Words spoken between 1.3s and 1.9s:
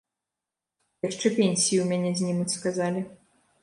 пенсіі ў